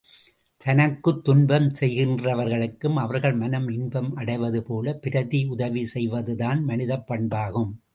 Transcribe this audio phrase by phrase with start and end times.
[0.61, 7.71] தனக்குத் துன்பம் செய்கின்றவர்களுக்கும், அவர்கள் மனம் இன்பம் அடைவது போல பிரதி உதவி செய்வதுதான் மனிதப் பண்பாகும்.